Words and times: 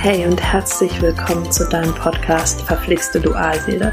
Hey 0.00 0.24
und 0.26 0.40
herzlich 0.40 1.02
willkommen 1.02 1.50
zu 1.50 1.68
deinem 1.68 1.92
Podcast 1.92 2.62
Verpflegste 2.62 3.20
Dualseele. 3.20 3.92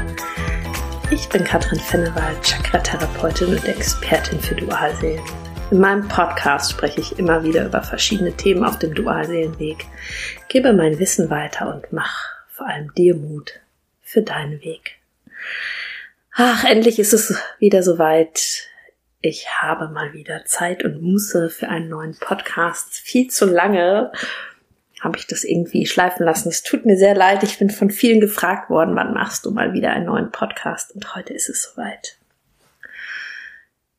Ich 1.10 1.28
bin 1.28 1.42
Katrin 1.42 1.80
Fennewald, 1.80 2.40
Chakra-Therapeutin 2.44 3.48
und 3.48 3.64
Expertin 3.64 4.38
für 4.38 4.54
Dualseelen. 4.54 5.20
In 5.72 5.80
meinem 5.80 6.06
Podcast 6.06 6.70
spreche 6.70 7.00
ich 7.00 7.18
immer 7.18 7.42
wieder 7.42 7.66
über 7.66 7.82
verschiedene 7.82 8.32
Themen 8.32 8.62
auf 8.62 8.78
dem 8.78 8.94
Dualseelenweg, 8.94 9.84
gebe 10.48 10.72
mein 10.72 11.00
Wissen 11.00 11.28
weiter 11.28 11.74
und 11.74 11.92
mach 11.92 12.22
vor 12.50 12.68
allem 12.68 12.94
dir 12.94 13.16
Mut 13.16 13.58
für 14.00 14.22
deinen 14.22 14.62
Weg. 14.62 15.00
Ach, 16.36 16.62
endlich 16.62 17.00
ist 17.00 17.14
es 17.14 17.36
wieder 17.58 17.82
soweit. 17.82 18.68
Ich 19.22 19.48
habe 19.60 19.88
mal 19.88 20.12
wieder 20.12 20.44
Zeit 20.44 20.84
und 20.84 21.02
Muße 21.02 21.50
für 21.50 21.68
einen 21.68 21.88
neuen 21.88 22.16
Podcast. 22.16 22.94
Viel 22.94 23.28
zu 23.28 23.44
lange 23.44 24.12
habe 25.06 25.18
ich 25.18 25.26
das 25.26 25.44
irgendwie 25.44 25.86
schleifen 25.86 26.26
lassen. 26.26 26.48
Es 26.48 26.62
tut 26.62 26.84
mir 26.84 26.96
sehr 26.96 27.14
leid. 27.14 27.42
Ich 27.44 27.58
bin 27.58 27.70
von 27.70 27.90
vielen 27.90 28.20
gefragt 28.20 28.68
worden, 28.68 28.96
wann 28.96 29.14
machst 29.14 29.46
du 29.46 29.52
mal 29.52 29.72
wieder 29.72 29.90
einen 29.92 30.06
neuen 30.06 30.32
Podcast? 30.32 30.94
Und 30.94 31.14
heute 31.14 31.32
ist 31.32 31.48
es 31.48 31.62
soweit. 31.62 32.18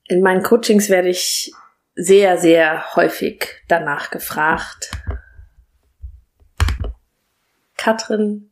In 0.07 0.21
meinen 0.21 0.43
Coachings 0.43 0.89
werde 0.89 1.09
ich 1.09 1.53
sehr, 1.95 2.37
sehr 2.37 2.95
häufig 2.95 3.47
danach 3.67 4.11
gefragt. 4.11 4.91
Katrin, 7.77 8.51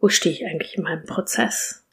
wo 0.00 0.08
stehe 0.08 0.34
ich 0.34 0.44
eigentlich 0.44 0.76
in 0.76 0.82
meinem 0.82 1.06
Prozess? 1.06 1.84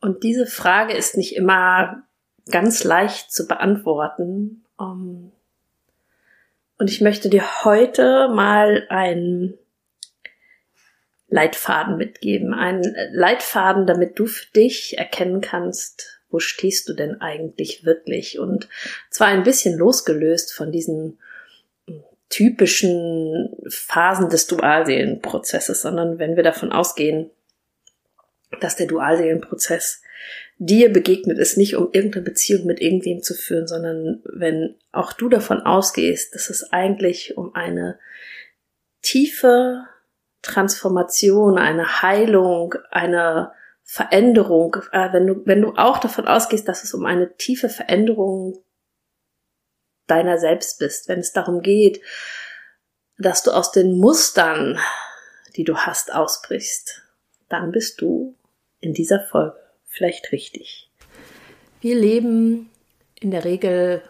Und 0.00 0.22
diese 0.22 0.46
Frage 0.46 0.94
ist 0.94 1.16
nicht 1.16 1.34
immer 1.34 2.04
ganz 2.50 2.84
leicht 2.84 3.32
zu 3.32 3.48
beantworten. 3.48 4.64
Um, 4.76 5.32
und 6.78 6.90
ich 6.90 7.00
möchte 7.00 7.28
dir 7.28 7.64
heute 7.64 8.28
mal 8.28 8.86
einen 8.88 9.58
Leitfaden 11.28 11.96
mitgeben. 11.96 12.54
Einen 12.54 12.94
Leitfaden, 13.12 13.86
damit 13.86 14.18
du 14.18 14.26
für 14.26 14.50
dich 14.52 14.98
erkennen 14.98 15.40
kannst, 15.40 16.20
wo 16.30 16.38
stehst 16.38 16.88
du 16.88 16.94
denn 16.94 17.20
eigentlich 17.20 17.84
wirklich? 17.84 18.38
Und 18.38 18.68
zwar 19.10 19.28
ein 19.28 19.44
bisschen 19.44 19.78
losgelöst 19.78 20.52
von 20.52 20.72
diesen 20.72 21.18
typischen 22.28 23.56
Phasen 23.68 24.28
des 24.28 24.48
Dualseelenprozesses, 24.48 25.82
sondern 25.82 26.18
wenn 26.18 26.36
wir 26.36 26.42
davon 26.42 26.72
ausgehen, 26.72 27.30
dass 28.60 28.76
der 28.76 28.86
Dualseelenprozess 28.86 30.02
dir 30.58 30.92
begegnet 30.92 31.38
ist, 31.38 31.56
nicht 31.56 31.76
um 31.76 31.90
irgendeine 31.92 32.24
Beziehung 32.24 32.66
mit 32.66 32.80
irgendwem 32.80 33.22
zu 33.22 33.34
führen, 33.34 33.66
sondern 33.66 34.22
wenn 34.24 34.76
auch 34.92 35.12
du 35.12 35.28
davon 35.28 35.60
ausgehst, 35.60 36.34
dass 36.34 36.50
es 36.50 36.72
eigentlich 36.72 37.36
um 37.36 37.54
eine 37.54 37.98
tiefe 39.02 39.84
Transformation, 40.42 41.58
eine 41.58 42.02
Heilung, 42.02 42.74
eine 42.90 43.52
Veränderung, 43.82 44.76
äh, 44.92 45.12
wenn 45.12 45.26
du, 45.26 45.42
wenn 45.44 45.60
du 45.60 45.74
auch 45.76 45.98
davon 45.98 46.26
ausgehst, 46.26 46.68
dass 46.68 46.84
es 46.84 46.94
um 46.94 47.04
eine 47.04 47.34
tiefe 47.36 47.68
Veränderung 47.68 48.62
deiner 50.06 50.38
selbst 50.38 50.78
bist, 50.78 51.08
wenn 51.08 51.20
es 51.20 51.32
darum 51.32 51.60
geht, 51.60 52.00
dass 53.18 53.42
du 53.42 53.50
aus 53.50 53.72
den 53.72 53.98
Mustern, 53.98 54.78
die 55.56 55.64
du 55.64 55.76
hast, 55.78 56.12
ausbrichst, 56.12 57.02
dann 57.48 57.72
bist 57.72 58.00
du 58.00 58.36
in 58.80 58.92
dieser 58.92 59.20
Folge 59.20 59.63
vielleicht 59.94 60.32
richtig. 60.32 60.90
Wir 61.80 61.94
leben 61.94 62.68
in 63.20 63.30
der 63.30 63.44
Regel 63.44 64.02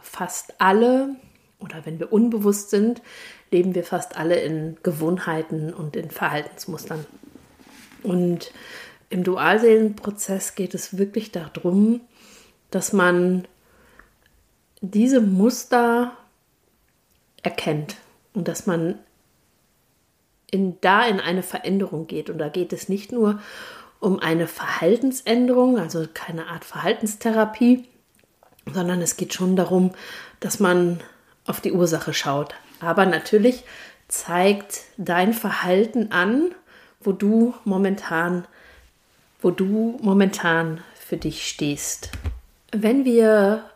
fast 0.00 0.60
alle, 0.60 1.16
oder 1.58 1.86
wenn 1.86 1.98
wir 1.98 2.12
unbewusst 2.12 2.70
sind, 2.70 3.00
leben 3.50 3.74
wir 3.74 3.84
fast 3.84 4.16
alle 4.16 4.40
in 4.40 4.76
Gewohnheiten 4.82 5.72
und 5.72 5.96
in 5.96 6.10
Verhaltensmustern. 6.10 7.06
Und 8.02 8.52
im 9.10 9.24
Dualseelenprozess 9.24 10.54
geht 10.54 10.74
es 10.74 10.98
wirklich 10.98 11.32
darum, 11.32 12.00
dass 12.70 12.92
man 12.92 13.46
diese 14.80 15.20
Muster 15.20 16.16
erkennt 17.42 17.96
und 18.34 18.48
dass 18.48 18.66
man 18.66 18.98
in, 20.50 20.78
da 20.80 21.06
in 21.06 21.20
eine 21.20 21.42
Veränderung 21.42 22.06
geht. 22.06 22.28
Und 22.28 22.38
da 22.38 22.48
geht 22.48 22.72
es 22.72 22.88
nicht 22.88 23.12
nur 23.12 23.40
um 24.02 24.18
eine 24.18 24.48
Verhaltensänderung, 24.48 25.78
also 25.78 26.04
keine 26.12 26.48
Art 26.48 26.64
Verhaltenstherapie, 26.64 27.88
sondern 28.74 29.00
es 29.00 29.16
geht 29.16 29.32
schon 29.32 29.54
darum, 29.54 29.92
dass 30.40 30.58
man 30.58 31.00
auf 31.46 31.60
die 31.60 31.70
Ursache 31.70 32.12
schaut. 32.12 32.52
Aber 32.80 33.06
natürlich 33.06 33.62
zeigt 34.08 34.80
dein 34.96 35.32
Verhalten 35.32 36.10
an, 36.10 36.52
wo 37.00 37.12
du 37.12 37.54
momentan, 37.64 38.44
wo 39.40 39.52
du 39.52 40.00
momentan 40.02 40.80
für 40.94 41.16
dich 41.16 41.46
stehst. 41.46 42.10
Wenn 42.72 43.04
wir 43.04 43.70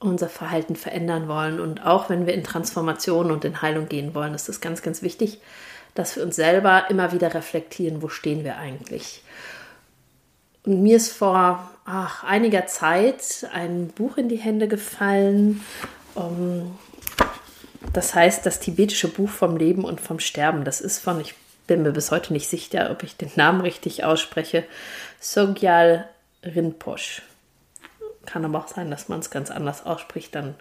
unser 0.00 0.28
Verhalten 0.28 0.74
verändern 0.74 1.28
wollen 1.28 1.60
und 1.60 1.86
auch 1.86 2.10
wenn 2.10 2.26
wir 2.26 2.34
in 2.34 2.42
Transformation 2.42 3.30
und 3.30 3.44
in 3.44 3.62
Heilung 3.62 3.88
gehen 3.88 4.16
wollen, 4.16 4.34
ist 4.34 4.48
es 4.48 4.60
ganz, 4.60 4.82
ganz 4.82 5.00
wichtig, 5.02 5.40
dass 5.96 6.16
wir 6.16 6.22
uns 6.22 6.36
selber 6.36 6.86
immer 6.90 7.12
wieder 7.12 7.34
reflektieren, 7.34 8.02
wo 8.02 8.08
stehen 8.08 8.44
wir 8.44 8.56
eigentlich. 8.56 9.22
Und 10.64 10.82
mir 10.82 10.96
ist 10.96 11.12
vor 11.12 11.70
ach, 11.84 12.24
einiger 12.24 12.66
Zeit 12.66 13.46
ein 13.52 13.88
Buch 13.88 14.16
in 14.16 14.28
die 14.28 14.36
Hände 14.36 14.68
gefallen. 14.68 15.64
Um, 16.14 16.78
das 17.92 18.14
heißt 18.14 18.44
das 18.44 18.60
tibetische 18.60 19.08
Buch 19.08 19.28
vom 19.30 19.56
Leben 19.56 19.84
und 19.84 20.00
vom 20.00 20.20
Sterben. 20.20 20.64
Das 20.64 20.80
ist 20.80 20.98
von, 20.98 21.20
ich 21.20 21.34
bin 21.66 21.82
mir 21.82 21.92
bis 21.92 22.10
heute 22.10 22.32
nicht 22.32 22.48
sicher, 22.48 22.90
ob 22.90 23.02
ich 23.02 23.16
den 23.16 23.30
Namen 23.36 23.60
richtig 23.60 24.04
ausspreche, 24.04 24.64
Sogyal 25.20 26.08
Rinpoche. 26.42 27.22
Kann 28.24 28.44
aber 28.44 28.58
auch 28.58 28.68
sein, 28.68 28.90
dass 28.90 29.08
man 29.08 29.20
es 29.20 29.30
ganz 29.30 29.50
anders 29.50 29.86
ausspricht, 29.86 30.34
dann 30.34 30.54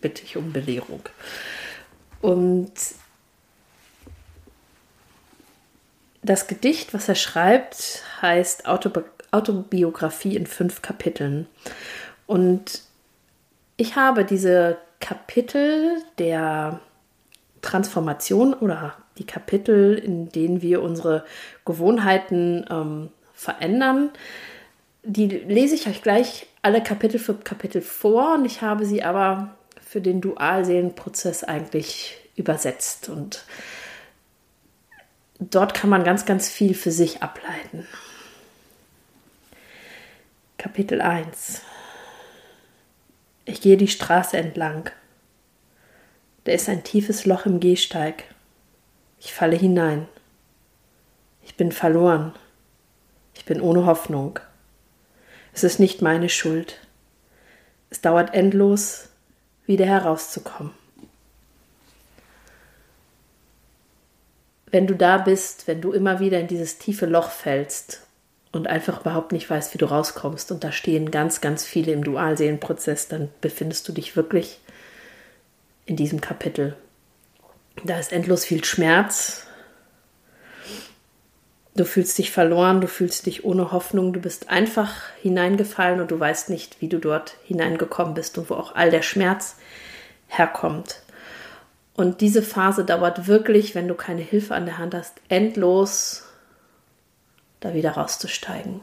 bitte 0.00 0.22
ich 0.24 0.36
um 0.36 0.52
Belehrung. 0.52 1.02
Und 2.20 2.72
das 6.22 6.46
Gedicht, 6.46 6.94
was 6.94 7.08
er 7.08 7.14
schreibt, 7.14 8.02
heißt 8.20 8.66
Autobi 8.66 9.02
Autobiografie 9.34 10.36
in 10.36 10.46
fünf 10.46 10.82
Kapiteln. 10.82 11.46
Und 12.26 12.82
ich 13.78 13.96
habe 13.96 14.26
diese 14.26 14.76
Kapitel 15.00 16.02
der 16.18 16.80
Transformation 17.62 18.52
oder 18.52 18.94
die 19.16 19.24
Kapitel, 19.24 19.94
in 19.94 20.28
denen 20.28 20.60
wir 20.60 20.82
unsere 20.82 21.24
Gewohnheiten 21.64 22.66
ähm, 22.70 23.08
verändern, 23.32 24.10
die 25.02 25.26
lese 25.26 25.74
ich 25.74 25.88
euch 25.88 26.02
gleich 26.02 26.46
alle 26.60 26.82
Kapitel 26.82 27.18
für 27.18 27.34
Kapitel 27.34 27.80
vor 27.80 28.34
und 28.34 28.44
ich 28.44 28.62
habe 28.62 28.84
sie 28.84 29.02
aber 29.02 29.56
für 29.80 30.00
den 30.00 30.20
Dualseelenprozess 30.20 31.42
eigentlich 31.42 32.18
übersetzt 32.36 33.08
und 33.08 33.44
dort 35.50 35.74
kann 35.74 35.90
man 35.90 36.04
ganz, 36.04 36.26
ganz 36.26 36.48
viel 36.48 36.74
für 36.74 36.90
sich 36.90 37.22
ableiten. 37.22 37.86
Kapitel 40.58 41.00
1 41.00 41.62
Ich 43.44 43.60
gehe 43.60 43.76
die 43.76 43.88
Straße 43.88 44.36
entlang. 44.36 44.90
Da 46.44 46.52
ist 46.52 46.68
ein 46.68 46.84
tiefes 46.84 47.24
Loch 47.24 47.46
im 47.46 47.60
Gehsteig. 47.60 48.24
Ich 49.18 49.32
falle 49.32 49.56
hinein. 49.56 50.08
Ich 51.44 51.56
bin 51.56 51.72
verloren. 51.72 52.34
Ich 53.34 53.44
bin 53.44 53.60
ohne 53.60 53.86
Hoffnung. 53.86 54.38
Es 55.52 55.64
ist 55.64 55.78
nicht 55.78 56.02
meine 56.02 56.28
Schuld. 56.28 56.78
Es 57.90 58.00
dauert 58.00 58.34
endlos, 58.34 59.08
wieder 59.66 59.86
herauszukommen. 59.86 60.72
Wenn 64.72 64.88
du 64.88 64.96
da 64.96 65.18
bist, 65.18 65.68
wenn 65.68 65.80
du 65.80 65.92
immer 65.92 66.18
wieder 66.18 66.40
in 66.40 66.48
dieses 66.48 66.78
tiefe 66.78 67.06
Loch 67.06 67.30
fällst 67.30 68.04
und 68.50 68.66
einfach 68.66 69.02
überhaupt 69.02 69.30
nicht 69.30 69.48
weißt, 69.48 69.72
wie 69.72 69.78
du 69.78 69.86
rauskommst, 69.86 70.50
und 70.50 70.64
da 70.64 70.72
stehen 70.72 71.12
ganz, 71.12 71.40
ganz 71.40 71.64
viele 71.64 71.92
im 71.92 72.02
Dualseelenprozess, 72.02 73.06
dann 73.06 73.28
befindest 73.40 73.86
du 73.88 73.92
dich 73.92 74.16
wirklich 74.16 74.58
in 75.86 75.96
diesem 75.96 76.20
Kapitel. 76.20 76.74
Da 77.84 77.98
ist 77.98 78.12
endlos 78.12 78.44
viel 78.44 78.64
Schmerz, 78.64 79.46
Du 81.74 81.86
fühlst 81.86 82.18
dich 82.18 82.30
verloren, 82.30 82.82
du 82.82 82.86
fühlst 82.86 83.24
dich 83.24 83.44
ohne 83.44 83.72
Hoffnung, 83.72 84.12
du 84.12 84.20
bist 84.20 84.50
einfach 84.50 84.92
hineingefallen 85.22 86.02
und 86.02 86.10
du 86.10 86.20
weißt 86.20 86.50
nicht, 86.50 86.82
wie 86.82 86.88
du 86.88 86.98
dort 86.98 87.36
hineingekommen 87.44 88.12
bist 88.12 88.36
und 88.36 88.50
wo 88.50 88.54
auch 88.54 88.74
all 88.74 88.90
der 88.90 89.00
Schmerz 89.00 89.56
herkommt. 90.28 91.00
Und 92.02 92.20
diese 92.20 92.42
Phase 92.42 92.84
dauert 92.84 93.28
wirklich, 93.28 93.76
wenn 93.76 93.86
du 93.86 93.94
keine 93.94 94.22
Hilfe 94.22 94.56
an 94.56 94.66
der 94.66 94.78
Hand 94.78 94.92
hast, 94.92 95.20
endlos 95.28 96.24
da 97.60 97.74
wieder 97.74 97.92
rauszusteigen. 97.92 98.80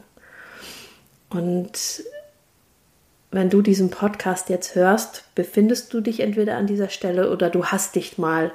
Und 1.28 2.02
wenn 3.30 3.50
du 3.50 3.60
diesen 3.60 3.90
Podcast 3.90 4.48
jetzt 4.48 4.74
hörst, 4.74 5.24
befindest 5.34 5.92
du 5.92 6.00
dich 6.00 6.20
entweder 6.20 6.56
an 6.56 6.66
dieser 6.66 6.88
Stelle 6.88 7.30
oder 7.30 7.50
du 7.50 7.66
hast 7.66 7.94
dich 7.94 8.16
mal 8.16 8.52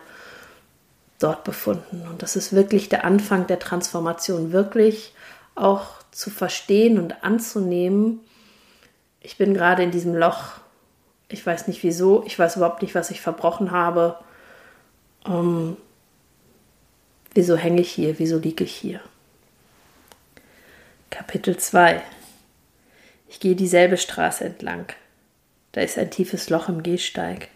dort 1.19 1.43
befunden. 1.43 2.07
Und 2.09 2.23
das 2.23 2.35
ist 2.35 2.51
wirklich 2.51 2.89
der 2.89 3.05
Anfang 3.05 3.45
der 3.45 3.59
Transformation, 3.59 4.51
wirklich 4.51 5.13
auch 5.53 5.89
zu 6.09 6.31
verstehen 6.31 6.97
und 6.97 7.23
anzunehmen, 7.23 8.19
ich 9.21 9.37
bin 9.37 9.53
gerade 9.53 9.83
in 9.83 9.91
diesem 9.91 10.15
Loch. 10.15 10.53
Ich 11.29 11.45
weiß 11.45 11.67
nicht 11.67 11.83
wieso, 11.83 12.23
ich 12.25 12.39
weiß 12.39 12.55
überhaupt 12.55 12.81
nicht, 12.81 12.95
was 12.95 13.11
ich 13.11 13.21
verbrochen 13.21 13.69
habe. 13.69 14.17
Ähm, 15.27 15.77
wieso 17.33 17.55
hänge 17.55 17.81
ich 17.81 17.91
hier, 17.91 18.19
wieso 18.19 18.37
liege 18.37 18.63
ich 18.63 18.75
hier? 18.75 19.01
Kapitel 21.09 21.57
2 21.57 22.01
Ich 23.29 23.39
gehe 23.39 23.55
dieselbe 23.55 23.97
Straße 23.97 24.45
entlang. 24.45 24.87
Da 25.71 25.81
ist 25.81 25.97
ein 25.97 26.11
tiefes 26.11 26.49
Loch 26.49 26.69
im 26.69 26.83
Gehsteig. 26.83 27.49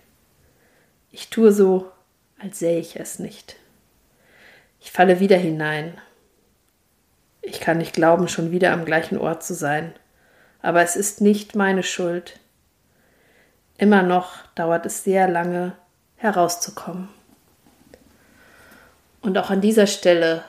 Ich 1.11 1.29
tue 1.29 1.51
so, 1.51 1.91
als 2.37 2.59
sähe 2.59 2.79
ich 2.79 2.97
es 2.97 3.19
nicht. 3.19 3.55
Ich 4.81 4.91
falle 4.91 5.19
wieder 5.19 5.37
hinein. 5.37 5.97
Ich 7.41 7.59
kann 7.59 7.77
nicht 7.77 7.93
glauben, 7.93 8.27
schon 8.27 8.51
wieder 8.51 8.73
am 8.73 8.85
gleichen 8.85 9.17
Ort 9.17 9.43
zu 9.43 9.53
sein. 9.53 9.93
Aber 10.61 10.81
es 10.81 10.95
ist 10.95 11.21
nicht 11.21 11.55
meine 11.55 11.83
Schuld. 11.83 12.39
Immer 13.77 14.03
noch 14.03 14.45
dauert 14.55 14.85
es 14.85 15.03
sehr 15.03 15.27
lange, 15.27 15.73
herauszukommen. 16.17 17.07
Und 19.21 19.37
auch 19.37 19.49
an 19.49 19.61
dieser 19.61 19.87
Stelle 19.87 20.43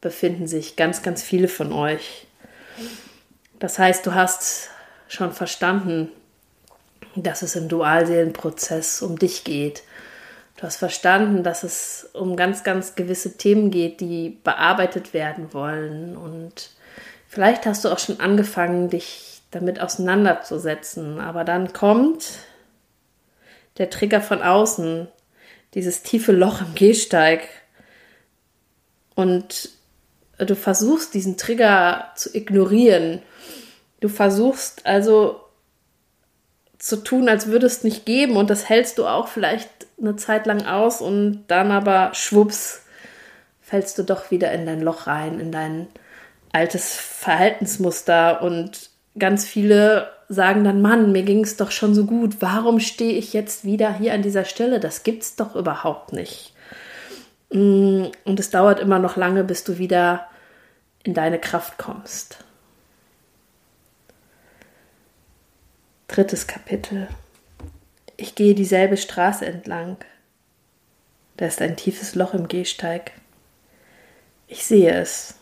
befinden 0.00 0.46
sich 0.46 0.76
ganz, 0.76 1.02
ganz 1.02 1.22
viele 1.22 1.48
von 1.48 1.72
euch. 1.72 2.26
Das 3.58 3.78
heißt, 3.78 4.04
du 4.06 4.14
hast 4.14 4.70
schon 5.08 5.32
verstanden, 5.32 6.10
dass 7.16 7.42
es 7.42 7.56
im 7.56 7.68
Dualseelenprozess 7.68 9.02
um 9.02 9.18
dich 9.18 9.44
geht. 9.44 9.82
Du 10.56 10.64
hast 10.64 10.76
verstanden, 10.76 11.42
dass 11.42 11.62
es 11.62 12.10
um 12.12 12.36
ganz, 12.36 12.64
ganz 12.64 12.94
gewisse 12.94 13.36
Themen 13.36 13.70
geht, 13.70 14.00
die 14.00 14.38
bearbeitet 14.42 15.14
werden 15.14 15.52
wollen. 15.52 16.16
Und 16.16 16.70
vielleicht 17.28 17.66
hast 17.66 17.84
du 17.84 17.88
auch 17.88 17.98
schon 17.98 18.20
angefangen, 18.20 18.88
dich 18.88 19.42
damit 19.50 19.80
auseinanderzusetzen. 19.80 21.20
Aber 21.20 21.44
dann 21.44 21.72
kommt 21.72 22.38
der 23.78 23.90
Trigger 23.90 24.20
von 24.20 24.42
außen, 24.42 25.08
dieses 25.74 26.02
tiefe 26.02 26.32
Loch 26.32 26.60
im 26.60 26.74
Gehsteig. 26.74 27.48
Und 29.14 29.70
du 30.38 30.56
versuchst, 30.56 31.14
diesen 31.14 31.36
Trigger 31.36 32.10
zu 32.16 32.34
ignorieren. 32.34 33.22
Du 34.00 34.08
versuchst 34.08 34.84
also 34.84 35.40
zu 36.78 36.96
tun, 36.96 37.28
als 37.28 37.46
würde 37.46 37.66
es 37.66 37.84
nicht 37.84 38.04
geben 38.04 38.36
und 38.36 38.50
das 38.50 38.68
hältst 38.68 38.98
du 38.98 39.06
auch 39.06 39.28
vielleicht 39.28 39.70
eine 39.98 40.16
Zeit 40.16 40.46
lang 40.46 40.66
aus 40.66 41.00
und 41.00 41.44
dann 41.48 41.70
aber 41.70 42.10
schwupps 42.12 42.82
fällst 43.62 43.96
du 43.98 44.02
doch 44.02 44.30
wieder 44.30 44.52
in 44.52 44.66
dein 44.66 44.82
Loch 44.82 45.06
rein, 45.06 45.40
in 45.40 45.50
dein 45.50 45.88
altes 46.52 46.94
Verhaltensmuster 46.94 48.42
und 48.42 48.90
ganz 49.18 49.46
viele 49.46 50.10
sagen 50.28 50.64
dann, 50.64 50.82
Mann, 50.82 51.12
mir 51.12 51.22
ging 51.22 51.42
es 51.42 51.56
doch 51.56 51.70
schon 51.70 51.94
so 51.94 52.04
gut, 52.04 52.36
warum 52.40 52.80
stehe 52.80 53.14
ich 53.14 53.32
jetzt 53.32 53.64
wieder 53.64 53.94
hier 53.94 54.12
an 54.12 54.22
dieser 54.22 54.44
Stelle? 54.44 54.80
Das 54.80 55.02
gibt's 55.02 55.36
doch 55.36 55.54
überhaupt 55.54 56.12
nicht. 56.12 56.53
Mm, 57.54 58.06
und 58.24 58.40
es 58.40 58.50
dauert 58.50 58.80
immer 58.80 58.98
noch 58.98 59.14
lange, 59.14 59.44
bis 59.44 59.62
du 59.62 59.78
wieder 59.78 60.28
in 61.04 61.14
deine 61.14 61.38
Kraft 61.38 61.78
kommst. 61.78 62.38
Drittes 66.08 66.48
Kapitel. 66.48 67.06
Ich 68.16 68.34
gehe 68.34 68.56
dieselbe 68.56 68.96
Straße 68.96 69.46
entlang. 69.46 69.98
Da 71.36 71.46
ist 71.46 71.62
ein 71.62 71.76
tiefes 71.76 72.16
Loch 72.16 72.34
im 72.34 72.48
Gehsteig. 72.48 73.12
Ich 74.48 74.64
sehe 74.64 74.90
es. 74.90 75.34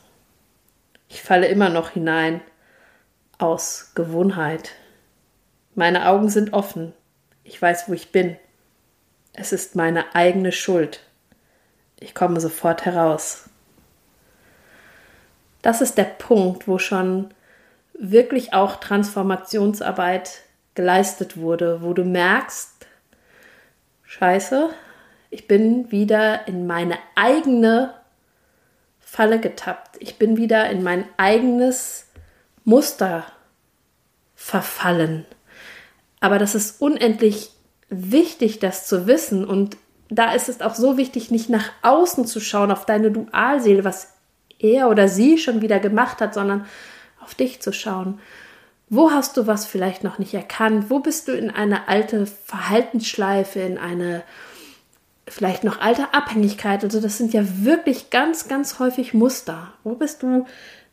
Ich 1.09 1.23
falle 1.23 1.47
immer 1.47 1.71
noch 1.71 1.91
hinein. 1.91 2.43
Aus 3.39 3.93
Gewohnheit. 3.95 4.73
Meine 5.75 6.07
Augen 6.07 6.29
sind 6.29 6.53
offen. 6.53 6.93
Ich 7.43 7.61
weiß, 7.61 7.89
wo 7.89 7.95
ich 7.95 8.13
bin. 8.13 8.37
Es 9.33 9.53
ist 9.53 9.77
meine 9.77 10.15
eigene 10.15 10.53
Schuld. 10.53 11.01
Ich 12.03 12.15
komme 12.15 12.41
sofort 12.41 12.85
heraus. 12.85 13.45
Das 15.63 15.81
ist 15.81 15.97
der 15.97 16.05
Punkt, 16.05 16.67
wo 16.67 16.79
schon 16.79 17.33
wirklich 17.95 18.53
auch 18.53 18.77
Transformationsarbeit 18.77 20.41
geleistet 20.75 21.37
wurde, 21.37 21.83
wo 21.83 21.93
du 21.93 22.05
merkst, 22.05 22.87
scheiße, 24.03 24.71
ich 25.31 25.47
bin 25.47 25.91
wieder 25.93 26.49
in 26.49 26.67
meine 26.67 26.99
eigene 27.15 27.95
Falle 28.99 29.39
getappt. 29.39 29.97
Ich 30.01 30.19
bin 30.19 30.37
wieder 30.37 30.69
in 30.71 30.83
mein 30.83 31.05
eigenes 31.17 32.07
Muster 32.65 33.27
verfallen. 34.35 35.25
Aber 36.21 36.39
das 36.39 36.55
ist 36.55 36.81
unendlich 36.81 37.51
wichtig, 37.89 38.59
das 38.59 38.87
zu 38.87 39.07
wissen. 39.07 39.45
Und 39.45 39.77
da 40.15 40.33
ist 40.33 40.49
es 40.49 40.61
auch 40.61 40.75
so 40.75 40.97
wichtig, 40.97 41.31
nicht 41.31 41.49
nach 41.49 41.71
außen 41.83 42.27
zu 42.27 42.41
schauen, 42.41 42.71
auf 42.71 42.85
deine 42.85 43.11
Dualseele, 43.11 43.85
was 43.85 44.13
er 44.59 44.89
oder 44.89 45.09
sie 45.09 45.39
schon 45.39 45.63
wieder 45.63 45.81
gemacht 45.81 46.21
hat, 46.21 46.35
sondern 46.35 46.67
auf 47.21 47.35
dich 47.35 47.63
zu 47.63 47.73
schauen. 47.73 48.21
Wo 48.89 49.11
hast 49.11 49.37
du 49.37 49.47
was 49.47 49.67
vielleicht 49.67 50.05
noch 50.05 50.19
nicht 50.19 50.35
erkannt? 50.35 50.91
Wo 50.91 50.99
bist 50.99 51.29
du 51.29 51.33
in 51.33 51.51
eine 51.51 51.89
alte 51.89 52.27
Verhaltensschleife, 52.27 53.61
in 53.61 53.79
eine 53.79 54.23
vielleicht 55.27 55.65
noch 55.65 55.81
alte 55.81 56.13
Abhängigkeit? 56.13 56.85
Also 56.85 57.01
das 57.01 57.17
sind 57.17 57.33
ja 57.33 57.43
wirklich 57.65 58.11
ganz, 58.11 58.49
ganz 58.49 58.79
häufig 58.79 59.15
Muster. 59.15 59.73
Wo 59.83 59.95
bist 59.95 60.23
du 60.23 60.45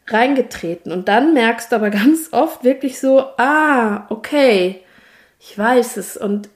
reingetreten? 0.07 0.93
Und 0.93 1.09
dann 1.09 1.33
merkst 1.33 1.71
du 1.71 1.75
aber 1.75 1.89
ganz 1.89 2.29
oft 2.31 2.63
wirklich 2.63 2.99
so, 2.99 3.19
ah, 3.37 4.05
okay, 4.09 4.81
ich 5.41 5.57
weiß 5.57 5.97
es. 5.97 6.15
Und 6.15 6.47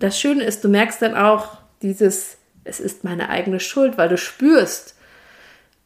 das 0.00 0.20
Schöne 0.20 0.44
ist, 0.44 0.64
du 0.64 0.68
merkst 0.68 1.00
dann 1.00 1.16
auch 1.16 1.63
dieses, 1.84 2.38
es 2.64 2.80
ist 2.80 3.04
meine 3.04 3.28
eigene 3.28 3.60
Schuld, 3.60 3.96
weil 3.96 4.08
du 4.08 4.18
spürst, 4.18 4.96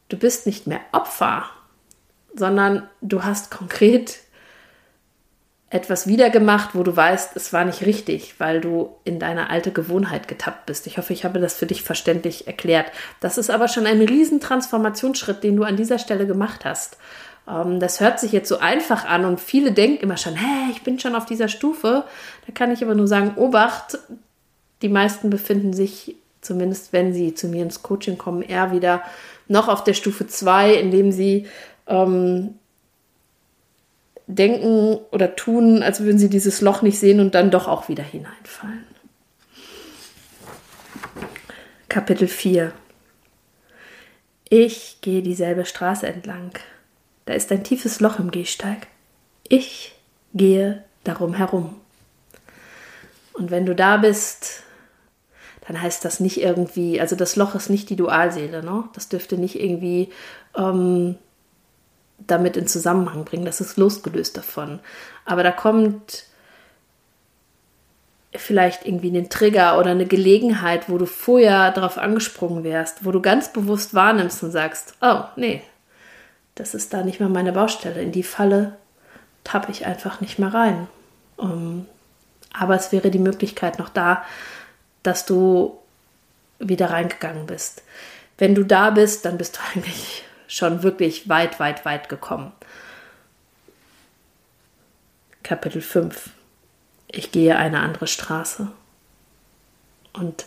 du 0.07 0.17
bist 0.17 0.47
nicht 0.47 0.65
mehr 0.65 0.79
Opfer, 0.91 1.45
sondern 2.33 2.89
du 3.01 3.23
hast 3.23 3.51
konkret 3.51 4.19
etwas 5.69 6.07
wiedergemacht, 6.07 6.73
wo 6.73 6.81
du 6.81 6.95
weißt, 6.95 7.35
es 7.35 7.53
war 7.53 7.63
nicht 7.63 7.85
richtig, 7.85 8.39
weil 8.39 8.59
du 8.59 8.95
in 9.03 9.19
deine 9.19 9.51
alte 9.51 9.71
Gewohnheit 9.71 10.27
getappt 10.27 10.65
bist. 10.65 10.87
Ich 10.87 10.97
hoffe, 10.97 11.13
ich 11.13 11.25
habe 11.25 11.39
das 11.39 11.53
für 11.53 11.67
dich 11.67 11.83
verständlich 11.83 12.47
erklärt. 12.47 12.91
Das 13.19 13.37
ist 13.37 13.51
aber 13.51 13.67
schon 13.67 13.85
ein 13.85 14.01
riesen 14.01 14.39
Transformationsschritt, 14.39 15.43
den 15.43 15.57
du 15.57 15.63
an 15.63 15.77
dieser 15.77 15.99
Stelle 15.99 16.25
gemacht 16.25 16.65
hast. 16.65 16.97
Ähm, 17.47 17.79
das 17.79 17.99
hört 17.99 18.19
sich 18.19 18.31
jetzt 18.31 18.49
so 18.49 18.57
einfach 18.57 19.05
an 19.05 19.25
und 19.25 19.39
viele 19.39 19.71
denken 19.71 20.03
immer 20.03 20.17
schon, 20.17 20.35
hä, 20.35 20.71
ich 20.71 20.81
bin 20.81 20.99
schon 20.99 21.15
auf 21.15 21.25
dieser 21.25 21.49
Stufe. 21.49 22.05
Da 22.47 22.53
kann 22.53 22.71
ich 22.71 22.83
aber 22.83 22.95
nur 22.95 23.07
sagen, 23.07 23.33
Obacht, 23.35 23.99
die 24.81 24.89
meisten 24.89 25.29
befinden 25.29 25.73
sich, 25.73 26.15
zumindest 26.41 26.93
wenn 26.93 27.13
sie 27.13 27.33
zu 27.33 27.47
mir 27.47 27.63
ins 27.63 27.83
Coaching 27.83 28.17
kommen, 28.17 28.41
eher 28.41 28.71
wieder 28.71 29.03
noch 29.47 29.67
auf 29.67 29.83
der 29.83 29.93
Stufe 29.93 30.27
2, 30.27 30.73
indem 30.75 31.11
sie 31.11 31.47
ähm, 31.87 32.55
denken 34.27 34.99
oder 35.11 35.35
tun, 35.35 35.81
als 35.83 36.01
würden 36.01 36.19
sie 36.19 36.29
dieses 36.29 36.61
Loch 36.61 36.81
nicht 36.81 36.99
sehen 36.99 37.19
und 37.19 37.35
dann 37.35 37.51
doch 37.51 37.67
auch 37.67 37.89
wieder 37.89 38.03
hineinfallen. 38.03 38.85
Kapitel 41.89 42.27
4 42.27 42.71
Ich 44.49 44.99
gehe 45.01 45.23
dieselbe 45.23 45.65
Straße 45.65 46.05
entlang. 46.05 46.51
Da 47.25 47.33
ist 47.33 47.51
ein 47.51 47.63
tiefes 47.63 47.99
Loch 47.99 48.19
im 48.19 48.29
Gehsteig. 48.29 48.87
Ich 49.47 49.95
gehe 50.35 50.83
darum 51.03 51.33
herum. 51.33 51.75
Und 53.33 53.49
wenn 53.49 53.65
du 53.65 53.73
da 53.73 53.97
bist, 53.97 54.63
dann 55.69 55.79
heißt 55.79 56.03
das 56.03 56.19
nicht 56.19 56.41
irgendwie, 56.41 56.99
also 56.99 57.15
das 57.15 57.35
Loch 57.35 57.53
ist 57.53 57.69
nicht 57.69 57.91
die 57.91 57.95
Dualseele, 57.95 58.63
ne? 58.63 58.85
Das 58.95 59.07
dürfte 59.07 59.37
nicht 59.37 59.61
irgendwie 59.61 60.09
ähm, 60.57 61.15
damit 62.17 62.57
in 62.57 62.65
Zusammenhang 62.65 63.23
bringen. 63.23 63.45
Das 63.45 63.61
ist 63.61 63.77
losgelöst 63.77 64.35
davon. 64.35 64.79
Aber 65.25 65.43
da 65.43 65.51
kommt 65.51 66.23
vielleicht 68.35 68.87
irgendwie 68.87 69.09
einen 69.09 69.29
Trigger 69.29 69.77
oder 69.77 69.91
eine 69.91 70.07
Gelegenheit, 70.07 70.89
wo 70.89 70.97
du 70.97 71.05
vorher 71.05 71.69
darauf 71.71 71.99
angesprungen 71.99 72.63
wärst, 72.63 73.05
wo 73.05 73.11
du 73.11 73.21
ganz 73.21 73.53
bewusst 73.53 73.93
wahrnimmst 73.93 74.41
und 74.41 74.49
sagst, 74.49 74.95
oh, 75.01 75.21
nee, 75.35 75.61
das 76.55 76.73
ist 76.73 76.95
da 76.95 77.03
nicht 77.03 77.19
mehr 77.19 77.29
meine 77.29 77.51
Baustelle. 77.51 78.01
In 78.01 78.11
die 78.11 78.23
Falle 78.23 78.75
tappe 79.43 79.71
ich 79.71 79.85
einfach 79.85 80.19
nicht 80.19 80.39
mehr 80.39 80.51
rein. 80.51 80.87
Um, 81.37 81.51
ähm, 81.51 81.85
aber 82.51 82.75
es 82.75 82.91
wäre 82.91 83.11
die 83.11 83.19
Möglichkeit 83.19 83.77
noch 83.77 83.89
da, 83.89 84.23
dass 85.03 85.25
du 85.25 85.79
wieder 86.59 86.89
reingegangen 86.89 87.45
bist. 87.45 87.83
Wenn 88.37 88.55
du 88.55 88.63
da 88.63 88.89
bist, 88.89 89.25
dann 89.25 89.37
bist 89.37 89.57
du 89.57 89.61
eigentlich 89.73 90.23
schon 90.47 90.83
wirklich 90.83 91.29
weit, 91.29 91.59
weit, 91.59 91.85
weit 91.85 92.09
gekommen. 92.09 92.51
Kapitel 95.43 95.81
5. 95.81 96.31
Ich 97.07 97.31
gehe 97.31 97.55
eine 97.55 97.79
andere 97.79 98.07
Straße. 98.07 98.67
Und 100.13 100.45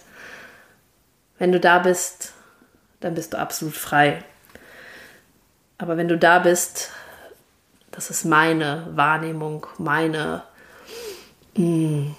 wenn 1.38 1.52
du 1.52 1.58
da 1.58 1.78
bist, 1.78 2.32
dann 3.00 3.14
bist 3.14 3.32
du 3.32 3.38
absolut 3.38 3.74
frei. 3.74 4.24
Aber 5.78 5.96
wenn 5.96 6.08
du 6.08 6.16
da 6.16 6.38
bist, 6.38 6.92
das 7.90 8.10
ist 8.10 8.24
meine 8.24 8.86
Wahrnehmung, 8.94 9.66
meine 9.78 10.44
mh, 11.56 11.64
hm, 11.64 12.16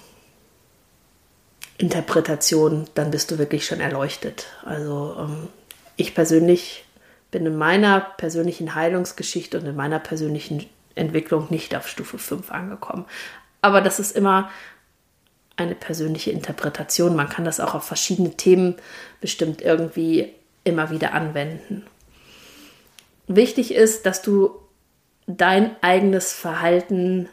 Interpretation, 1.78 2.86
dann 2.94 3.10
bist 3.10 3.30
du 3.30 3.38
wirklich 3.38 3.66
schon 3.66 3.80
erleuchtet. 3.80 4.46
Also 4.64 5.16
ähm, 5.18 5.48
ich 5.96 6.14
persönlich 6.14 6.84
bin 7.30 7.46
in 7.46 7.56
meiner 7.56 8.00
persönlichen 8.00 8.74
Heilungsgeschichte 8.74 9.58
und 9.58 9.66
in 9.66 9.74
meiner 9.74 9.98
persönlichen 9.98 10.66
Entwicklung 10.94 11.48
nicht 11.50 11.74
auf 11.74 11.88
Stufe 11.88 12.18
5 12.18 12.52
angekommen. 12.52 13.06
Aber 13.60 13.80
das 13.80 13.98
ist 13.98 14.16
immer 14.16 14.50
eine 15.56 15.74
persönliche 15.74 16.30
Interpretation. 16.30 17.16
Man 17.16 17.28
kann 17.28 17.44
das 17.44 17.60
auch 17.60 17.74
auf 17.74 17.84
verschiedene 17.84 18.36
Themen 18.36 18.76
bestimmt 19.20 19.60
irgendwie 19.62 20.32
immer 20.64 20.90
wieder 20.90 21.12
anwenden. 21.12 21.84
Wichtig 23.26 23.74
ist, 23.74 24.06
dass 24.06 24.22
du 24.22 24.60
dein 25.26 25.76
eigenes 25.82 26.32
Verhalten 26.32 27.28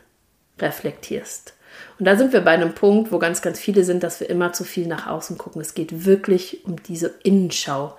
reflektierst. 0.60 1.53
Und 2.00 2.05
da 2.05 2.15
sind 2.15 2.33
wir 2.33 2.41
bei 2.41 2.51
einem 2.51 2.73
Punkt, 2.73 3.11
wo 3.11 3.19
ganz, 3.19 3.41
ganz 3.41 3.59
viele 3.59 3.83
sind, 3.83 4.03
dass 4.03 4.19
wir 4.19 4.29
immer 4.29 4.53
zu 4.53 4.63
viel 4.63 4.88
nach 4.88 5.07
außen 5.07 5.38
gucken. 5.38 5.61
Es 5.61 5.73
geht 5.73 6.05
wirklich 6.05 6.65
um 6.65 6.81
diese 6.83 7.13
Innenschau 7.23 7.95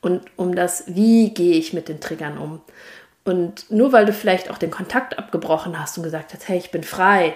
und 0.00 0.22
um 0.36 0.54
das, 0.54 0.84
wie 0.86 1.32
gehe 1.32 1.56
ich 1.56 1.72
mit 1.72 1.88
den 1.88 2.00
Triggern 2.00 2.38
um. 2.38 2.60
Und 3.24 3.70
nur 3.70 3.92
weil 3.92 4.04
du 4.04 4.12
vielleicht 4.12 4.50
auch 4.50 4.58
den 4.58 4.70
Kontakt 4.70 5.18
abgebrochen 5.18 5.80
hast 5.80 5.96
und 5.96 6.04
gesagt 6.04 6.34
hast, 6.34 6.48
hey, 6.48 6.58
ich 6.58 6.70
bin 6.70 6.82
frei, 6.82 7.34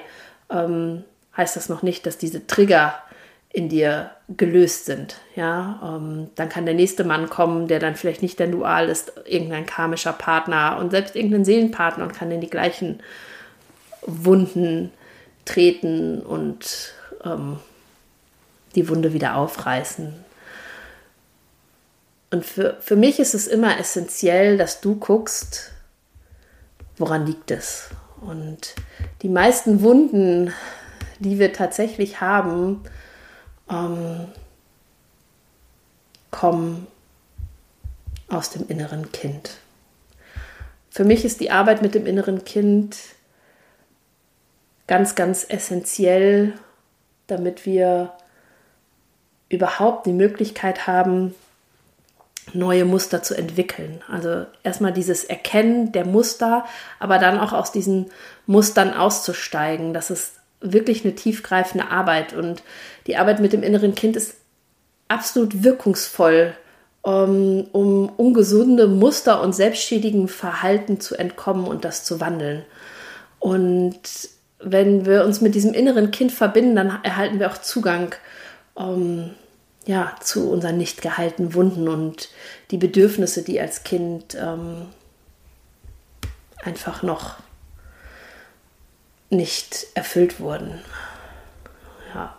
ähm, 0.51 1.05
heißt 1.37 1.57
das 1.57 1.69
noch 1.69 1.83
nicht, 1.83 2.05
dass 2.05 2.19
diese 2.19 2.47
Trigger 2.47 2.95
in 3.51 3.69
dir 3.69 4.11
gelöst 4.29 4.85
sind. 4.85 5.17
Ja, 5.35 5.81
ähm, 5.83 6.29
dann 6.35 6.51
kann 6.51 6.67
der 6.67 6.75
nächste 6.75 7.05
Mann 7.05 7.31
kommen, 7.31 7.69
der 7.69 7.81
dann 7.81 7.97
vielleicht 7.97 8.21
nicht 8.21 8.39
der 8.39 8.49
Dual 8.49 8.89
ist, 8.89 9.13
irgendein 9.25 9.65
karmischer 9.65 10.13
Partner 10.13 10.77
und 10.79 10.91
selbst 10.91 11.17
irgendein 11.17 11.47
Seelenpartner 11.47 12.05
und 12.05 12.15
kann 12.15 12.31
in 12.31 12.43
die 12.43 12.51
gleichen 12.51 13.01
Wunden 14.03 14.93
treten 15.49 16.21
und 16.21 16.93
ähm, 17.25 17.59
die 18.75 18.89
Wunde 18.89 19.13
wieder 19.13 19.37
aufreißen. 19.37 20.15
Und 22.31 22.45
für, 22.45 22.77
für 22.81 22.97
mich 22.97 23.19
ist 23.19 23.35
es 23.35 23.47
immer 23.47 23.79
essentiell, 23.79 24.59
dass 24.59 24.81
du 24.81 24.97
guckst, 24.97 25.73
woran 26.99 27.27
liegt 27.27 27.51
es. 27.51 27.89
Und 28.21 28.75
die 29.23 29.31
meisten 29.31 29.81
Wunden, 29.81 30.53
die 31.19 31.39
wir 31.39 31.53
tatsächlich 31.53 32.21
haben, 32.21 32.83
ähm, 33.71 34.29
kommen 36.31 36.87
aus 38.29 38.51
dem 38.51 38.69
inneren 38.69 39.11
Kind. 39.13 39.53
Für 40.91 41.05
mich 41.05 41.25
ist 41.25 41.41
die 41.41 41.51
Arbeit 41.51 41.81
mit 41.81 41.95
dem 41.95 42.07
inneren 42.07 42.45
Kind 42.45 42.97
ganz, 44.89 45.15
ganz 45.15 45.47
essentiell, 45.49 46.55
damit 47.29 47.65
wir 47.65 48.13
überhaupt 49.49 50.07
die 50.07 50.13
Möglichkeit 50.13 50.87
haben, 50.87 51.35
neue 52.55 52.85
Muster 52.85 53.23
zu 53.23 53.37
entwickeln. 53.37 54.03
Also 54.09 54.47
erstmal 54.63 54.93
dieses 54.93 55.25
Erkennen 55.25 55.93
der 55.93 56.07
Muster, 56.07 56.65
aber 56.99 57.19
dann 57.19 57.39
auch 57.39 57.53
aus 57.53 57.73
diesen 57.73 58.11
Mustern 58.47 58.95
auszusteigen. 58.95 59.93
Das 59.93 60.11
ist 60.11 60.33
wirklich 60.61 61.05
eine 61.05 61.15
tiefgreifende 61.15 61.89
Arbeit 61.89 62.33
und 62.33 62.63
die 63.07 63.17
Arbeit 63.17 63.41
mit 63.41 63.53
dem 63.53 63.63
inneren 63.63 63.95
Kind 63.95 64.17
ist 64.17 64.37
absolut 65.09 65.63
wirkungsvoll, 65.63 66.55
um, 67.03 67.67
um 67.73 68.09
ungesunde 68.09 68.89
Muster 68.89 69.41
und 69.43 69.55
selbstschädigen 69.55 70.29
Verhalten 70.29 71.01
zu 71.01 71.17
entkommen 71.17 71.67
und 71.67 71.85
das 71.85 72.05
zu 72.05 72.21
wandeln. 72.21 72.65
Und 73.39 74.01
wenn 74.61 75.07
wir 75.07 75.25
uns 75.25 75.41
mit 75.41 75.55
diesem 75.55 75.73
inneren 75.73 76.11
Kind 76.11 76.33
verbinden, 76.33 76.77
dann 76.77 77.03
erhalten 77.03 77.39
wir 77.39 77.51
auch 77.51 77.59
Zugang 77.59 78.15
um, 78.75 79.35
ja, 79.87 80.15
zu 80.21 80.51
unseren 80.51 80.79
nicht 80.79 81.03
gehaltenen 81.03 81.55
Wunden 81.55 81.89
und 81.89 82.29
die 82.71 82.77
Bedürfnisse, 82.77 83.43
die 83.43 83.61
als 83.61 83.85
Kind 83.85 84.37
ähm, 84.41 84.87
einfach 86.63 87.03
noch 87.03 87.37
nicht 89.31 89.87
erfüllt 89.95 90.41
wurden. 90.41 90.81
Ja. 92.15 92.37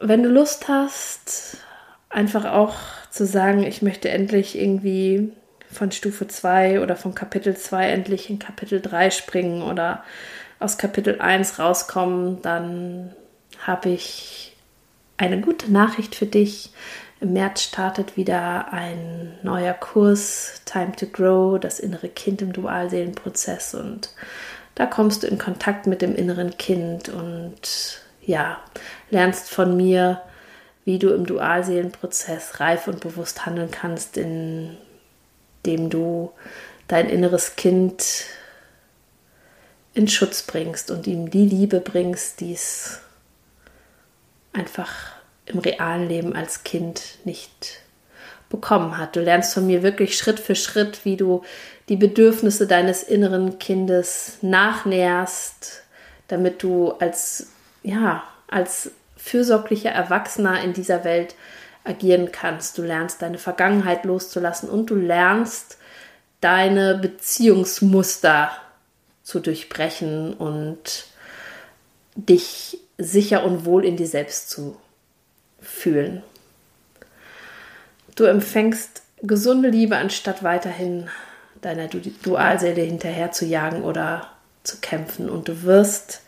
Wenn 0.00 0.22
du 0.22 0.30
Lust 0.30 0.68
hast, 0.68 1.58
einfach 2.08 2.46
auch 2.46 2.74
zu 3.10 3.26
sagen, 3.26 3.62
ich 3.62 3.82
möchte 3.82 4.08
endlich 4.08 4.58
irgendwie 4.58 5.32
von 5.72 5.92
Stufe 5.92 6.26
2 6.26 6.80
oder 6.80 6.96
von 6.96 7.14
Kapitel 7.14 7.56
2 7.56 7.90
endlich 7.90 8.30
in 8.30 8.38
Kapitel 8.38 8.80
3 8.80 9.10
springen 9.10 9.62
oder 9.62 10.04
aus 10.58 10.78
Kapitel 10.78 11.20
1 11.20 11.58
rauskommen, 11.58 12.42
dann 12.42 13.14
habe 13.60 13.90
ich 13.90 14.56
eine 15.16 15.40
gute 15.40 15.70
Nachricht 15.70 16.14
für 16.14 16.26
dich. 16.26 16.70
Im 17.20 17.34
März 17.34 17.62
startet 17.62 18.16
wieder 18.16 18.72
ein 18.72 19.38
neuer 19.42 19.74
Kurs, 19.74 20.62
Time 20.64 20.92
to 20.96 21.06
Grow, 21.06 21.60
das 21.60 21.78
innere 21.78 22.08
Kind 22.08 22.40
im 22.42 22.52
Dualseelenprozess. 22.52 23.74
Und 23.74 24.14
da 24.74 24.86
kommst 24.86 25.22
du 25.22 25.26
in 25.26 25.38
Kontakt 25.38 25.86
mit 25.86 26.02
dem 26.02 26.14
inneren 26.14 26.56
Kind 26.56 27.10
und 27.10 28.00
ja, 28.22 28.58
lernst 29.10 29.50
von 29.50 29.76
mir, 29.76 30.22
wie 30.84 30.98
du 30.98 31.10
im 31.10 31.26
Dualseelenprozess 31.26 32.60
reif 32.60 32.88
und 32.88 33.00
bewusst 33.00 33.44
handeln 33.44 33.70
kannst, 33.70 34.16
indem 35.62 35.90
du 35.90 36.32
dein 36.88 37.08
inneres 37.08 37.56
Kind 37.56 38.24
in 39.94 40.08
Schutz 40.08 40.42
bringst 40.42 40.90
und 40.90 41.06
ihm 41.06 41.30
die 41.30 41.46
Liebe 41.46 41.80
bringst, 41.80 42.40
die 42.40 42.52
es 42.52 43.00
einfach 44.52 44.90
im 45.46 45.58
realen 45.58 46.08
Leben 46.08 46.34
als 46.34 46.64
Kind 46.64 47.18
nicht 47.24 47.80
bekommen 48.48 48.98
hat. 48.98 49.16
Du 49.16 49.20
lernst 49.20 49.54
von 49.54 49.66
mir 49.66 49.82
wirklich 49.82 50.16
Schritt 50.16 50.40
für 50.40 50.54
Schritt, 50.54 51.04
wie 51.04 51.16
du 51.16 51.42
die 51.88 51.96
Bedürfnisse 51.96 52.66
deines 52.66 53.02
inneren 53.02 53.58
Kindes 53.58 54.38
nachnährst, 54.42 55.82
damit 56.28 56.62
du 56.62 56.92
als 56.92 57.48
ja, 57.82 58.24
als 58.48 58.90
fürsorglicher 59.16 59.90
Erwachsener 59.90 60.62
in 60.62 60.72
dieser 60.72 61.04
Welt 61.04 61.34
agieren 61.84 62.32
kannst. 62.32 62.78
Du 62.78 62.82
lernst 62.82 63.22
deine 63.22 63.38
Vergangenheit 63.38 64.04
loszulassen 64.04 64.68
und 64.68 64.90
du 64.90 64.94
lernst 64.94 65.78
deine 66.40 66.96
Beziehungsmuster 66.96 68.50
zu 69.22 69.40
durchbrechen 69.40 70.34
und 70.34 71.06
dich 72.14 72.78
sicher 72.98 73.44
und 73.44 73.64
wohl 73.64 73.84
in 73.84 73.96
dir 73.96 74.06
selbst 74.06 74.50
zu 74.50 74.76
fühlen. 75.60 76.22
Du 78.16 78.24
empfängst 78.24 79.02
gesunde 79.22 79.68
Liebe, 79.68 79.96
anstatt 79.96 80.42
weiterhin 80.42 81.08
deiner 81.60 81.88
Dualseele 81.88 82.82
hinterher 82.82 83.32
zu 83.32 83.44
jagen 83.44 83.82
oder 83.82 84.30
zu 84.64 84.78
kämpfen. 84.78 85.28
Und 85.28 85.48
du 85.48 85.62
wirst 85.62 86.22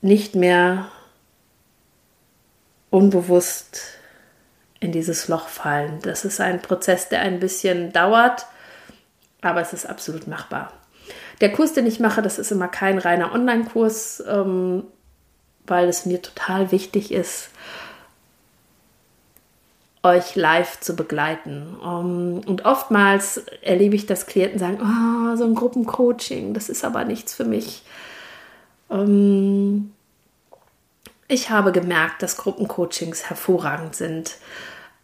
nicht 0.00 0.34
mehr 0.34 0.88
unbewusst 2.90 3.80
in 4.80 4.92
dieses 4.92 5.28
Loch 5.28 5.48
fallen. 5.48 5.98
Das 6.02 6.24
ist 6.24 6.40
ein 6.40 6.62
Prozess, 6.62 7.08
der 7.08 7.20
ein 7.20 7.40
bisschen 7.40 7.92
dauert, 7.92 8.46
aber 9.40 9.60
es 9.60 9.72
ist 9.72 9.86
absolut 9.86 10.26
machbar. 10.26 10.72
Der 11.40 11.52
Kurs, 11.52 11.72
den 11.72 11.86
ich 11.86 12.00
mache, 12.00 12.22
das 12.22 12.38
ist 12.38 12.50
immer 12.50 12.68
kein 12.68 12.98
reiner 12.98 13.32
Online-Kurs, 13.32 14.22
ähm, 14.28 14.84
weil 15.66 15.88
es 15.88 16.06
mir 16.06 16.20
total 16.22 16.72
wichtig 16.72 17.12
ist, 17.12 17.50
euch 20.02 20.36
live 20.36 20.80
zu 20.80 20.96
begleiten. 20.96 21.76
Um, 21.80 22.40
und 22.46 22.64
oftmals 22.64 23.38
erlebe 23.62 23.96
ich, 23.96 24.06
dass 24.06 24.26
Klienten 24.26 24.58
sagen, 24.58 24.78
oh, 24.80 25.36
so 25.36 25.44
ein 25.44 25.54
Gruppencoaching, 25.54 26.54
das 26.54 26.68
ist 26.68 26.84
aber 26.84 27.04
nichts 27.04 27.34
für 27.34 27.44
mich. 27.44 27.82
Um, 28.88 29.92
ich 31.28 31.50
habe 31.50 31.72
gemerkt, 31.72 32.22
dass 32.22 32.38
Gruppencoachings 32.38 33.28
hervorragend 33.28 33.94
sind, 33.94 34.36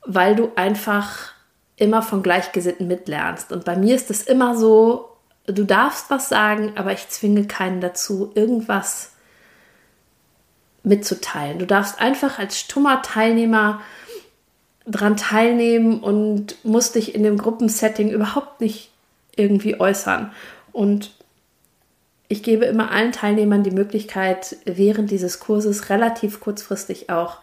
weil 0.04 0.35
du 0.35 0.50
einfach 0.57 1.33
immer 1.76 2.02
von 2.02 2.23
Gleichgesinnten 2.23 2.88
mitlernst. 2.88 3.52
Und 3.52 3.64
bei 3.64 3.76
mir 3.76 3.95
ist 3.95 4.11
es 4.11 4.23
immer 4.23 4.57
so, 4.57 5.11
du 5.47 5.64
darfst 5.64 6.11
was 6.11 6.28
sagen, 6.28 6.73
aber 6.76 6.93
ich 6.93 7.09
zwinge 7.09 7.47
keinen 7.47 7.81
dazu, 7.81 8.33
irgendwas 8.35 9.12
mitzuteilen. 10.83 11.59
Du 11.59 11.66
darfst 11.66 12.00
einfach 12.00 12.38
als 12.38 12.59
stummer 12.59 13.02
Teilnehmer 13.02 13.81
dran 14.87 15.16
teilnehmen 15.16 16.00
und 16.00 16.62
musst 16.64 16.95
dich 16.95 17.14
in 17.14 17.23
dem 17.23 17.38
Gruppensetting 17.38 18.11
überhaupt 18.11 18.61
nicht 18.61 18.90
irgendwie 19.35 19.81
äußern. 19.81 20.33
Und 20.73 21.12
ich 22.35 22.43
gebe 22.43 22.64
immer 22.64 22.91
allen 22.91 23.12
Teilnehmern 23.12 23.62
die 23.62 23.71
Möglichkeit, 23.71 24.57
während 24.64 25.12
dieses 25.12 25.38
Kurses 25.38 25.88
relativ 25.88 26.41
kurzfristig 26.41 27.09
auch 27.09 27.38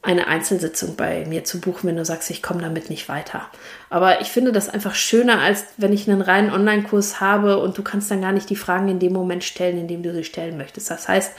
eine 0.00 0.28
Einzelsitzung 0.28 0.96
bei 0.96 1.26
mir 1.26 1.44
zu 1.44 1.60
buchen, 1.60 1.88
wenn 1.88 1.96
du 1.96 2.06
sagst, 2.06 2.30
ich 2.30 2.42
komme 2.42 2.62
damit 2.62 2.88
nicht 2.88 3.10
weiter. 3.10 3.42
Aber 3.90 4.22
ich 4.22 4.28
finde 4.28 4.50
das 4.50 4.70
einfach 4.70 4.94
schöner, 4.94 5.40
als 5.40 5.66
wenn 5.76 5.92
ich 5.92 6.08
einen 6.08 6.22
reinen 6.22 6.50
Online-Kurs 6.50 7.20
habe 7.20 7.58
und 7.58 7.76
du 7.76 7.82
kannst 7.82 8.10
dann 8.10 8.22
gar 8.22 8.32
nicht 8.32 8.48
die 8.48 8.56
Fragen 8.56 8.88
in 8.88 8.98
dem 8.98 9.12
Moment 9.12 9.44
stellen, 9.44 9.76
in 9.76 9.88
dem 9.88 10.02
du 10.02 10.14
sie 10.14 10.24
stellen 10.24 10.56
möchtest. 10.56 10.90
Das 10.90 11.06
heißt, 11.06 11.32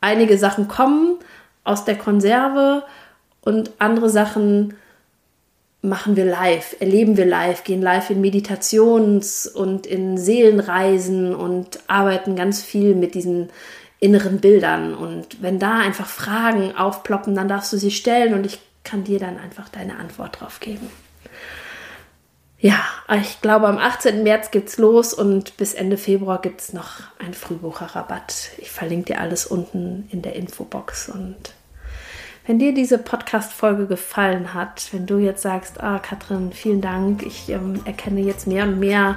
einige 0.00 0.38
Sachen 0.38 0.68
kommen 0.68 1.18
aus 1.64 1.84
der 1.84 1.98
Konserve 1.98 2.84
und 3.40 3.72
andere 3.80 4.10
Sachen 4.10 4.74
machen 5.82 6.14
wir 6.14 6.24
live, 6.24 6.76
erleben 6.78 7.16
wir 7.16 7.26
live, 7.26 7.64
gehen 7.64 7.82
live 7.82 8.10
in 8.10 8.20
Meditations- 8.20 9.48
und 9.48 9.86
in 9.86 10.16
Seelenreisen 10.16 11.34
und 11.34 11.80
arbeiten 11.88 12.36
ganz 12.36 12.62
viel 12.62 12.94
mit 12.94 13.14
diesen 13.14 13.50
inneren 13.98 14.40
Bildern. 14.40 14.94
Und 14.94 15.42
wenn 15.42 15.58
da 15.58 15.80
einfach 15.80 16.06
Fragen 16.06 16.76
aufploppen, 16.76 17.34
dann 17.34 17.48
darfst 17.48 17.72
du 17.72 17.76
sie 17.76 17.90
stellen 17.90 18.34
und 18.34 18.46
ich 18.46 18.60
kann 18.84 19.04
dir 19.04 19.18
dann 19.18 19.38
einfach 19.38 19.68
deine 19.68 19.96
Antwort 19.96 20.40
drauf 20.40 20.60
geben. 20.60 20.88
Ja, 22.58 22.80
ich 23.20 23.40
glaube, 23.40 23.66
am 23.66 23.78
18. 23.78 24.22
März 24.22 24.52
geht's 24.52 24.78
los 24.78 25.12
und 25.12 25.56
bis 25.56 25.74
Ende 25.74 25.96
Februar 25.96 26.40
gibt 26.40 26.60
es 26.60 26.72
noch 26.72 27.00
einen 27.18 27.34
Frühbucherrabatt. 27.34 28.50
Ich 28.58 28.70
verlinke 28.70 29.14
dir 29.14 29.20
alles 29.20 29.46
unten 29.46 30.08
in 30.12 30.22
der 30.22 30.36
Infobox 30.36 31.08
und 31.08 31.54
wenn 32.46 32.58
dir 32.58 32.74
diese 32.74 32.98
Podcast-Folge 32.98 33.86
gefallen 33.86 34.52
hat, 34.52 34.88
wenn 34.92 35.06
du 35.06 35.18
jetzt 35.18 35.42
sagst, 35.42 35.80
ah, 35.80 35.98
Katrin, 36.00 36.52
vielen 36.52 36.80
Dank, 36.80 37.24
ich 37.24 37.48
ähm, 37.50 37.80
erkenne 37.84 38.20
jetzt 38.20 38.46
mehr 38.46 38.64
und 38.64 38.80
mehr, 38.80 39.16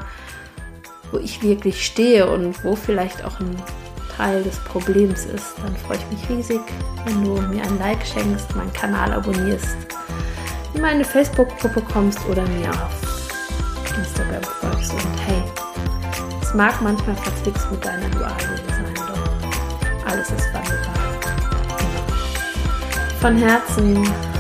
wo 1.11 1.17
ich 1.17 1.41
wirklich 1.41 1.85
stehe 1.85 2.29
und 2.29 2.63
wo 2.63 2.75
vielleicht 2.75 3.25
auch 3.25 3.39
ein 3.39 3.55
Teil 4.15 4.43
des 4.43 4.57
Problems 4.59 5.25
ist, 5.25 5.55
dann 5.63 5.75
freue 5.75 5.97
ich 5.97 6.17
mich 6.19 6.29
riesig, 6.29 6.61
wenn 7.05 7.23
du 7.23 7.41
mir 7.47 7.63
ein 7.63 7.79
Like 7.79 8.05
schenkst, 8.05 8.55
meinen 8.55 8.71
Kanal 8.73 9.11
abonnierst, 9.11 9.75
in 10.73 10.81
meine 10.81 11.03
Facebook-Gruppe 11.03 11.81
kommst 11.91 12.19
oder 12.29 12.43
mir 12.43 12.69
auf 12.69 13.01
Instagram 13.97 14.43
folgst. 14.43 14.93
Und 14.93 15.19
hey, 15.25 15.43
es 16.41 16.53
mag 16.53 16.79
manchmal 16.81 17.15
verzwickst 17.15 17.69
mit 17.71 17.83
deiner 17.83 18.09
Dualseele 18.09 18.61
sein, 18.67 18.93
doch 18.95 20.11
alles 20.11 20.29
ist 20.29 20.53
wandelbar. 20.53 21.04
Von 23.25 23.37
Herzen 23.37 24.34